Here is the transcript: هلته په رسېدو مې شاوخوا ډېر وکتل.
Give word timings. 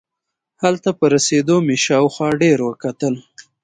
هلته 0.63 0.89
په 0.99 1.05
رسېدو 1.13 1.55
مې 1.65 1.75
شاوخوا 1.85 2.29
ډېر 2.41 2.57
وکتل. 2.67 3.15